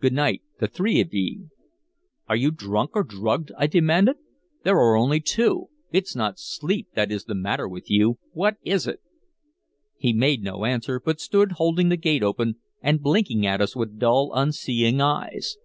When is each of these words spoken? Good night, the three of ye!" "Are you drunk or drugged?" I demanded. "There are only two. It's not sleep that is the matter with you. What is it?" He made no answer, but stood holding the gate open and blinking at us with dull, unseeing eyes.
Good 0.00 0.12
night, 0.12 0.42
the 0.60 0.68
three 0.68 1.00
of 1.00 1.12
ye!" 1.12 1.46
"Are 2.28 2.36
you 2.36 2.52
drunk 2.52 2.92
or 2.94 3.02
drugged?" 3.02 3.50
I 3.58 3.66
demanded. 3.66 4.14
"There 4.62 4.76
are 4.78 4.94
only 4.94 5.18
two. 5.18 5.70
It's 5.90 6.14
not 6.14 6.38
sleep 6.38 6.86
that 6.94 7.10
is 7.10 7.24
the 7.24 7.34
matter 7.34 7.66
with 7.68 7.90
you. 7.90 8.20
What 8.32 8.58
is 8.62 8.86
it?" 8.86 9.00
He 9.98 10.12
made 10.12 10.40
no 10.44 10.64
answer, 10.66 11.00
but 11.04 11.18
stood 11.20 11.54
holding 11.58 11.88
the 11.88 11.96
gate 11.96 12.22
open 12.22 12.60
and 12.80 13.02
blinking 13.02 13.44
at 13.44 13.60
us 13.60 13.74
with 13.74 13.98
dull, 13.98 14.30
unseeing 14.32 15.00
eyes. 15.00 15.56